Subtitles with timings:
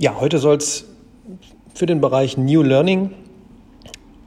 [0.00, 0.84] Ja, heute soll es
[1.74, 3.10] für den Bereich New Learning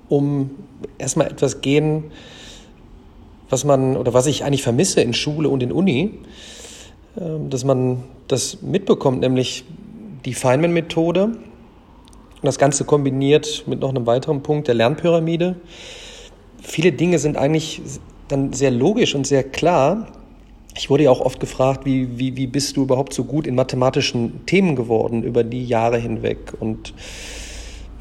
[0.09, 0.50] um
[0.97, 2.12] erstmal etwas gehen,
[3.49, 6.20] was man oder was ich eigentlich vermisse in Schule und in Uni,
[7.18, 9.63] ähm, dass man das mitbekommt, nämlich
[10.26, 11.39] die Feynman-Methode und
[12.43, 15.55] das Ganze kombiniert mit noch einem weiteren Punkt der Lernpyramide.
[16.61, 17.81] Viele Dinge sind eigentlich
[18.27, 20.07] dann sehr logisch und sehr klar,
[20.75, 23.55] ich wurde ja auch oft gefragt, wie, wie, wie bist du überhaupt so gut in
[23.55, 26.53] mathematischen Themen geworden über die Jahre hinweg?
[26.59, 26.93] Und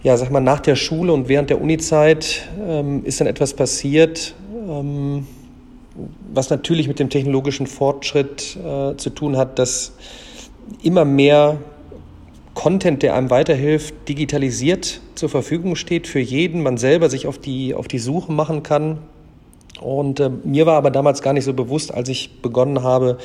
[0.03, 4.35] ja, sag mal, nach der Schule und während der Unizeit ähm, ist dann etwas passiert,
[4.69, 5.27] ähm,
[6.33, 9.93] was natürlich mit dem technologischen Fortschritt äh, zu tun hat, dass
[10.83, 11.59] immer mehr
[12.55, 17.75] Content, der einem weiterhilft, digitalisiert zur Verfügung steht für jeden, man selber sich auf die,
[17.75, 18.99] auf die Suche machen kann
[19.81, 23.19] und äh, mir war aber damals gar nicht so bewusst, als ich begonnen habe,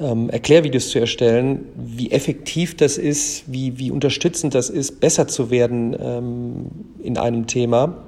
[0.00, 5.50] ähm, Erklärvideos zu erstellen, wie effektiv das ist, wie, wie unterstützend das ist, besser zu
[5.50, 6.66] werden ähm,
[7.02, 7.98] in einem Thema.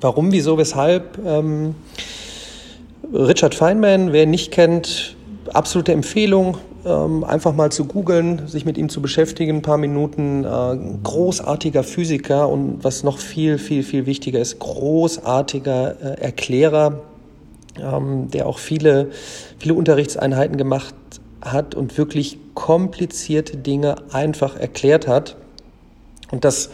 [0.00, 1.18] Warum, wieso, weshalb?
[1.24, 1.74] Ähm,
[3.12, 5.16] Richard Feynman, wer ihn nicht kennt,
[5.52, 10.44] absolute Empfehlung ähm, einfach mal zu googeln, sich mit ihm zu beschäftigen, ein paar Minuten.
[10.44, 17.00] Äh, großartiger Physiker und was noch viel, viel, viel wichtiger ist, großartiger äh, Erklärer,
[17.78, 19.10] ähm, der auch viele,
[19.58, 20.94] viele Unterrichtseinheiten gemacht
[21.40, 25.36] hat und wirklich komplizierte Dinge einfach erklärt hat.
[26.30, 26.70] Und das,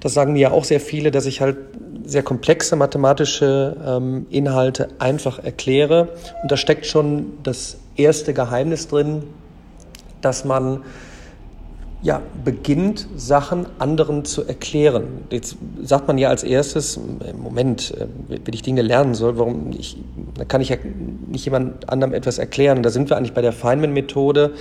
[0.00, 1.56] das sagen mir ja auch sehr viele, dass ich halt
[2.04, 6.10] sehr komplexe mathematische ähm, Inhalte einfach erkläre.
[6.42, 9.22] Und da steckt schon das erste Geheimnis drin,
[10.24, 10.82] dass man
[12.04, 15.24] ja, beginnt, Sachen anderen zu erklären.
[15.30, 19.70] Jetzt sagt man ja als erstes, im Moment, äh, wenn ich Dinge lernen soll, warum
[19.72, 19.96] ich,
[20.36, 20.76] dann kann ich ja
[21.28, 22.82] nicht jemand anderem etwas erklären.
[22.82, 24.52] Da sind wir eigentlich bei der Feynman-Methode.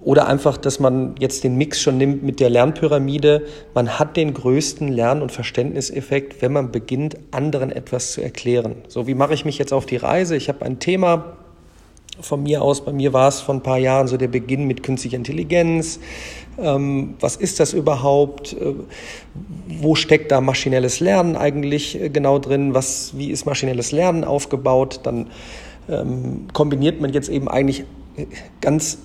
[0.00, 3.42] Oder einfach, dass man jetzt den Mix schon nimmt mit der Lernpyramide.
[3.74, 8.76] Man hat den größten Lern- und Verständniseffekt, wenn man beginnt, anderen etwas zu erklären.
[8.86, 10.36] So, wie mache ich mich jetzt auf die Reise?
[10.36, 11.36] Ich habe ein Thema,
[12.20, 12.84] von mir aus.
[12.84, 16.00] Bei mir war es vor ein paar Jahren so der Beginn mit künstlicher Intelligenz.
[16.58, 18.52] Ähm, was ist das überhaupt?
[18.54, 18.74] Äh,
[19.80, 22.74] wo steckt da maschinelles Lernen eigentlich äh, genau drin?
[22.74, 25.00] Was, wie ist maschinelles Lernen aufgebaut?
[25.04, 25.28] Dann
[25.88, 27.84] ähm, kombiniert man jetzt eben eigentlich
[28.16, 28.26] äh,
[28.60, 28.98] ganz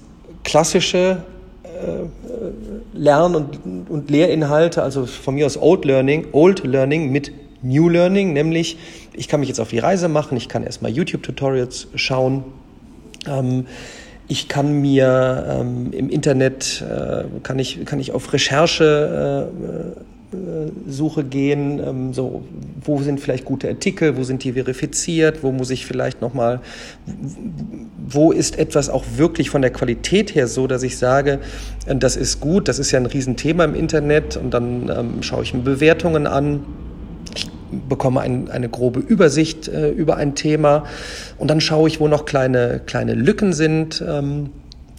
[0.43, 1.23] klassische
[1.63, 7.31] äh, Lern- und, und Lehrinhalte, also von mir aus Old Learning, Old Learning mit
[7.61, 8.77] New Learning, nämlich
[9.13, 12.43] ich kann mich jetzt auf die Reise machen, ich kann erstmal YouTube-Tutorials schauen,
[13.27, 13.65] ähm,
[14.27, 19.99] ich kann mir ähm, im Internet, äh, kann, ich, kann ich auf Recherche äh,
[20.33, 22.43] äh, Suche gehen, ähm, so,
[22.83, 26.61] wo sind vielleicht gute Artikel, wo sind die verifiziert, wo muss ich vielleicht nochmal,
[28.07, 31.39] wo ist etwas auch wirklich von der Qualität her so, dass ich sage,
[31.85, 35.43] äh, das ist gut, das ist ja ein Riesenthema im Internet und dann ähm, schaue
[35.43, 36.61] ich mir Bewertungen an
[37.87, 40.85] bekomme ein, eine grobe Übersicht äh, über ein Thema
[41.37, 44.03] und dann schaue ich, wo noch kleine, kleine Lücken sind.
[44.07, 44.49] Ähm,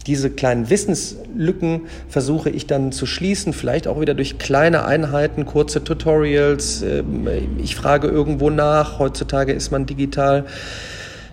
[0.07, 5.83] diese kleinen Wissenslücken versuche ich dann zu schließen, vielleicht auch wieder durch kleine Einheiten, kurze
[5.83, 6.83] Tutorials.
[6.83, 7.27] Ähm,
[7.57, 8.99] ich frage irgendwo nach.
[8.99, 10.45] Heutzutage ist man digital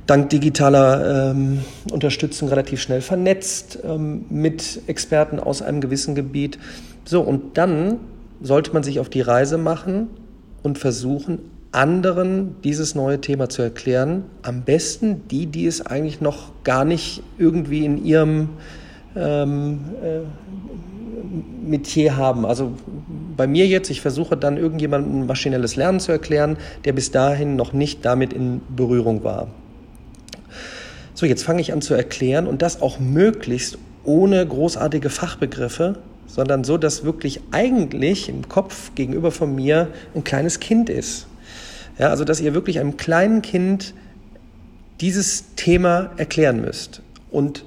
[0.06, 1.60] dank digitaler ähm,
[1.92, 6.58] Unterstützung relativ schnell vernetzt ähm, mit Experten aus einem gewissen Gebiet.
[7.04, 7.98] So, und dann
[8.40, 10.08] sollte man sich auf die Reise machen
[10.62, 11.38] und versuchen,
[11.72, 14.24] anderen dieses neue Thema zu erklären.
[14.42, 18.50] Am besten die, die es eigentlich noch gar nicht irgendwie in ihrem
[19.16, 20.20] ähm, äh,
[21.66, 22.44] Metier haben.
[22.44, 22.72] Also
[23.36, 27.72] bei mir jetzt, ich versuche dann irgendjemandem maschinelles Lernen zu erklären, der bis dahin noch
[27.72, 29.48] nicht damit in Berührung war.
[31.14, 36.64] So, jetzt fange ich an zu erklären und das auch möglichst ohne großartige Fachbegriffe, sondern
[36.64, 41.26] so, dass wirklich eigentlich im Kopf gegenüber von mir ein kleines Kind ist.
[41.98, 43.94] Ja, also dass ihr wirklich einem kleinen Kind
[45.00, 47.02] dieses Thema erklären müsst.
[47.30, 47.64] Und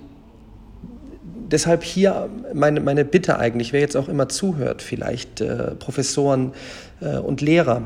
[1.51, 6.53] deshalb hier meine, meine Bitte eigentlich, wer jetzt auch immer zuhört, vielleicht äh, Professoren
[7.01, 7.83] äh, und Lehrer,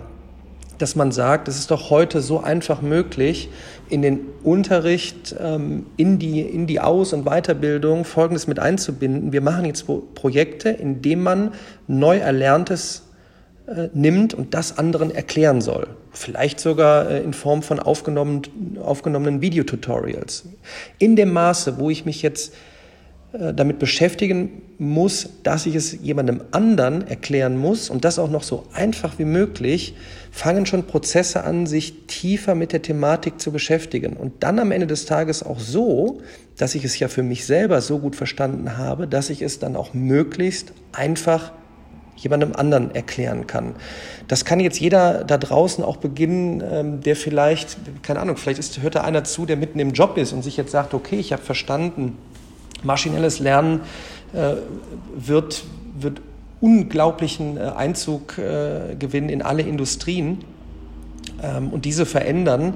[0.80, 3.50] dass man sagt, es ist doch heute so einfach möglich,
[3.90, 9.31] in den Unterricht, ähm, in, die, in die Aus- und Weiterbildung Folgendes mit einzubinden.
[9.31, 9.86] Wir machen jetzt
[10.16, 11.52] Projekte, in denen man
[11.88, 13.04] neu Erlerntes
[13.68, 15.88] äh, nimmt und das anderen erklären soll.
[16.12, 18.42] Vielleicht sogar äh, in Form von aufgenommen,
[18.82, 20.46] aufgenommenen Videotutorials.
[20.98, 22.56] In dem Maße, wo ich mich jetzt
[23.34, 28.44] äh, damit beschäftigen muss, dass ich es jemandem anderen erklären muss und das auch noch
[28.44, 29.94] so einfach wie möglich,
[30.31, 34.14] fangen schon Prozesse an, sich tiefer mit der Thematik zu beschäftigen.
[34.14, 36.22] Und dann am Ende des Tages auch so,
[36.58, 39.76] dass ich es ja für mich selber so gut verstanden habe, dass ich es dann
[39.76, 41.52] auch möglichst einfach
[42.16, 43.75] jemandem anderen erklären kann.
[44.28, 48.82] Das kann jetzt jeder da draußen auch beginnen, ähm, der vielleicht, keine Ahnung, vielleicht ist,
[48.82, 51.34] hört da einer zu, der mitten im Job ist und sich jetzt sagt, okay, ich
[51.34, 52.18] habe verstanden,
[52.84, 53.82] maschinelles Lernen
[54.31, 55.64] wird,
[56.00, 56.22] wird
[56.62, 60.40] unglaublichen äh, Einzug äh, gewinnen in alle Industrien
[61.42, 62.74] ähm, und diese verändern.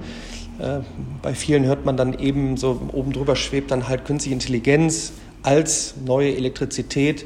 [1.23, 5.95] Bei vielen hört man dann eben so oben drüber schwebt dann halt künstliche Intelligenz als
[6.05, 7.25] neue Elektrizität.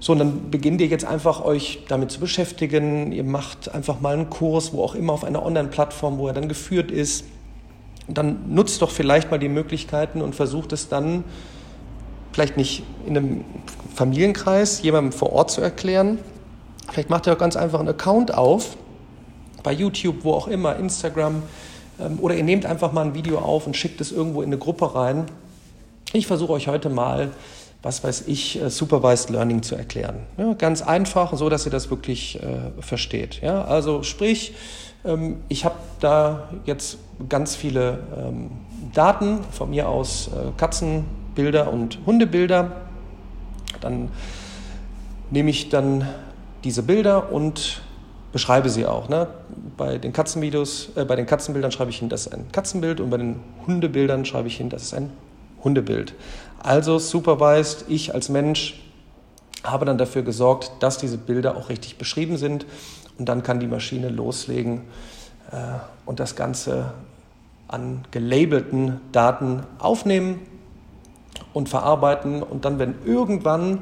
[0.00, 3.12] So, und dann beginnt ihr jetzt einfach euch damit zu beschäftigen.
[3.12, 6.48] Ihr macht einfach mal einen Kurs, wo auch immer auf einer Online-Plattform, wo er dann
[6.48, 7.24] geführt ist.
[8.08, 11.22] Dann nutzt doch vielleicht mal die Möglichkeiten und versucht es dann
[12.32, 13.44] vielleicht nicht in einem
[13.94, 16.18] Familienkreis jemandem vor Ort zu erklären.
[16.90, 18.76] Vielleicht macht ihr auch ganz einfach einen Account auf,
[19.62, 21.42] bei YouTube, wo auch immer, Instagram,
[22.00, 24.58] ähm, oder ihr nehmt einfach mal ein Video auf und schickt es irgendwo in eine
[24.58, 25.26] Gruppe rein.
[26.12, 27.30] Ich versuche euch heute mal,
[27.82, 30.20] was weiß ich, äh, Supervised Learning zu erklären.
[30.36, 33.40] Ja, ganz einfach, so dass ihr das wirklich äh, versteht.
[33.42, 34.54] Ja, also sprich,
[35.04, 36.98] ähm, ich habe da jetzt
[37.28, 38.50] ganz viele ähm,
[38.92, 41.04] Daten von mir aus äh, Katzen,
[41.34, 42.72] Bilder und Hundebilder.
[43.80, 44.08] Dann
[45.30, 46.08] nehme ich dann
[46.64, 47.82] diese Bilder und
[48.32, 49.08] beschreibe sie auch.
[49.08, 49.28] Ne?
[49.76, 53.10] Bei den Katzenvideos, äh, bei den Katzenbildern schreibe ich hin, das ist ein Katzenbild und
[53.10, 55.10] bei den Hundebildern schreibe ich hin, das ist ein
[55.64, 56.14] Hundebild.
[56.62, 58.82] Also supervised, ich als Mensch
[59.64, 62.66] habe dann dafür gesorgt, dass diese Bilder auch richtig beschrieben sind
[63.18, 64.82] und dann kann die Maschine loslegen
[65.50, 65.56] äh,
[66.06, 66.92] und das Ganze
[67.68, 70.40] an gelabelten Daten aufnehmen
[71.52, 72.42] und verarbeiten.
[72.42, 73.78] Und dann, wenn irgendwann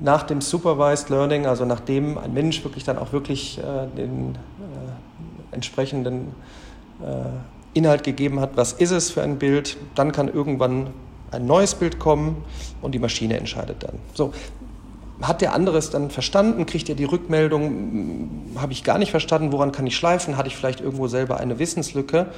[0.00, 3.62] nach dem Supervised Learning, also nachdem ein Mensch wirklich dann auch wirklich äh,
[3.96, 6.34] den äh, entsprechenden
[7.02, 10.88] äh, Inhalt gegeben hat, was ist es für ein Bild, dann kann irgendwann
[11.30, 12.44] ein neues Bild kommen
[12.80, 13.98] und die Maschine entscheidet dann.
[14.14, 14.32] So,
[15.20, 16.64] hat der andere es dann verstanden?
[16.66, 17.66] Kriegt er die Rückmeldung?
[17.66, 19.52] Hm, habe ich gar nicht verstanden?
[19.52, 20.36] Woran kann ich schleifen?
[20.36, 22.28] Hatte ich vielleicht irgendwo selber eine Wissenslücke?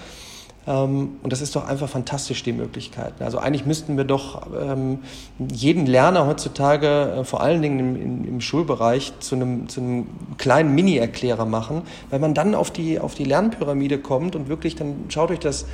[0.67, 3.25] Ähm, und das ist doch einfach fantastisch, die Möglichkeiten.
[3.25, 4.99] Also eigentlich müssten wir doch ähm,
[5.39, 10.75] jeden Lerner heutzutage, äh, vor allen Dingen im, im, Schulbereich, zu einem, zu einem kleinen
[10.75, 15.31] Mini-Erklärer machen, weil man dann auf die, auf die Lernpyramide kommt und wirklich dann schaut
[15.31, 15.67] euch das,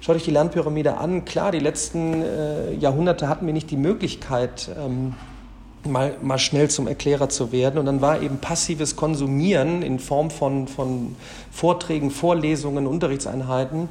[0.00, 1.24] schaut euch die Lernpyramide an.
[1.24, 5.14] Klar, die letzten äh, Jahrhunderte hatten wir nicht die Möglichkeit, ähm,
[5.86, 7.78] mal, mal schnell zum Erklärer zu werden.
[7.78, 11.16] Und dann war eben passives Konsumieren in Form von, von
[11.50, 13.88] Vorträgen, Vorlesungen, Unterrichtseinheiten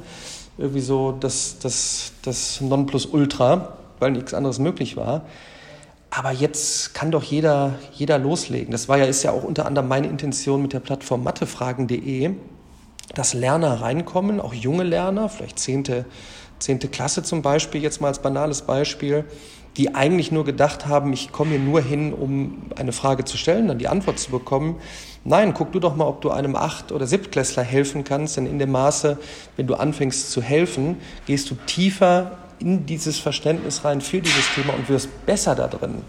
[0.58, 5.22] irgendwie so das, das, das Nonplusultra, weil nichts anderes möglich war.
[6.10, 8.70] Aber jetzt kann doch jeder, jeder loslegen.
[8.70, 12.30] Das war ja, ist ja auch unter anderem meine Intention mit der Plattform mathefragen.de,
[13.14, 16.04] dass Lerner reinkommen, auch junge Lerner, vielleicht zehnte,
[16.60, 19.24] zehnte Klasse zum Beispiel, jetzt mal als banales Beispiel,
[19.76, 23.68] die eigentlich nur gedacht haben, ich komme hier nur hin, um eine Frage zu stellen,
[23.68, 24.76] dann die Antwort zu bekommen.
[25.24, 28.58] Nein, guck du doch mal, ob du einem Acht- oder Siebtklässler helfen kannst, denn in
[28.58, 29.18] dem Maße,
[29.56, 34.74] wenn du anfängst zu helfen, gehst du tiefer in dieses Verständnis rein für dieses Thema
[34.74, 36.02] und wirst besser da drin.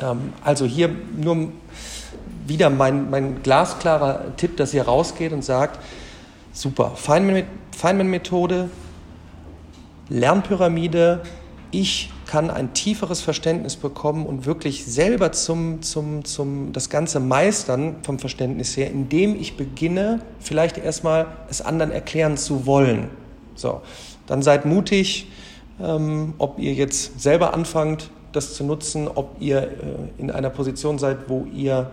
[0.00, 1.52] Ähm, also hier nur
[2.46, 5.78] wieder mein, mein glasklarer Tipp, dass ihr rausgeht und sagt,
[6.52, 8.70] super, Feynman-Methode,
[10.08, 11.22] Lernpyramide,
[11.70, 17.96] ich kann ein tieferes Verständnis bekommen und wirklich selber zum, zum, zum das Ganze meistern
[18.02, 23.08] vom Verständnis her, indem ich beginne, vielleicht erstmal es anderen erklären zu wollen.
[23.54, 23.80] So,
[24.26, 25.28] dann seid mutig,
[25.80, 29.68] ähm, ob ihr jetzt selber anfangt, das zu nutzen, ob ihr äh,
[30.18, 31.90] in einer Position seid, wo ihr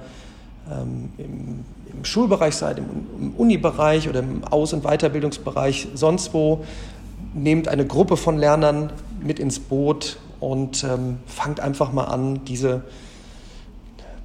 [0.71, 2.85] ähm, im, im, Schulbereich seid, im,
[3.19, 6.63] im Unibereich oder im Aus- und Weiterbildungsbereich, sonst wo.
[7.31, 8.91] Nehmt eine Gruppe von Lernern
[9.23, 12.83] mit ins Boot und ähm, fangt einfach mal an, diese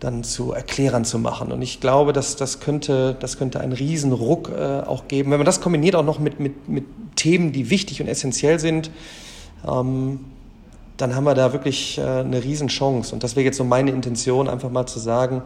[0.00, 1.50] dann zu Erklärern zu machen.
[1.50, 5.30] Und ich glaube, dass das könnte, das könnte einen Riesenruck äh, auch geben.
[5.30, 6.84] Wenn man das kombiniert auch noch mit, mit, mit
[7.16, 8.90] Themen, die wichtig und essentiell sind,
[9.66, 10.20] ähm,
[10.96, 13.14] dann haben wir da wirklich äh, eine Riesenchance.
[13.14, 15.42] Und das wäre jetzt so meine Intention, einfach mal zu sagen,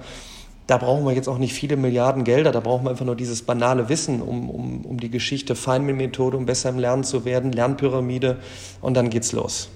[0.69, 3.43] da brauchen wir jetzt auch nicht viele Milliarden Gelder, da brauchen wir einfach nur dieses
[3.43, 8.37] banale Wissen, um, um, um die Geschichte Feynman-Methode, um besser im Lernen zu werden, Lernpyramide
[8.83, 9.71] und dann geht's los.